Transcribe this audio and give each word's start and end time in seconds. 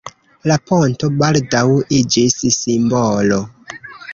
La 0.51 0.55
ponto 0.69 1.09
baldaŭ 1.19 1.63
iĝis 1.99 2.41
simbolo. 2.59 3.39